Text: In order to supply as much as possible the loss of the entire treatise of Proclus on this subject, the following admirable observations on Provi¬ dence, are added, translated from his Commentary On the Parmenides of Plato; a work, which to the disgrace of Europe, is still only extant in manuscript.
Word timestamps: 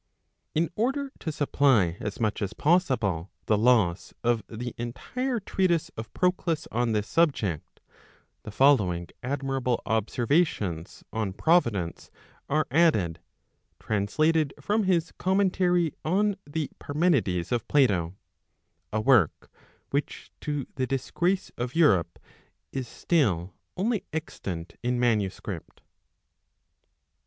In 0.55 0.71
order 0.75 1.11
to 1.19 1.31
supply 1.31 1.95
as 1.99 2.19
much 2.19 2.41
as 2.41 2.53
possible 2.53 3.29
the 3.45 3.55
loss 3.55 4.15
of 4.23 4.41
the 4.49 4.73
entire 4.75 5.39
treatise 5.39 5.89
of 5.89 6.11
Proclus 6.11 6.67
on 6.71 6.93
this 6.93 7.07
subject, 7.07 7.79
the 8.41 8.49
following 8.49 9.09
admirable 9.21 9.79
observations 9.85 11.03
on 11.13 11.33
Provi¬ 11.33 11.73
dence, 11.73 12.09
are 12.49 12.65
added, 12.71 13.19
translated 13.79 14.55
from 14.59 14.85
his 14.85 15.11
Commentary 15.19 15.93
On 16.03 16.35
the 16.47 16.71
Parmenides 16.79 17.51
of 17.51 17.67
Plato; 17.67 18.15
a 18.91 18.99
work, 18.99 19.51
which 19.91 20.31
to 20.41 20.65
the 20.77 20.87
disgrace 20.87 21.51
of 21.59 21.75
Europe, 21.75 22.17
is 22.71 22.87
still 22.87 23.53
only 23.77 24.03
extant 24.11 24.79
in 24.81 24.99
manuscript. 24.99 25.83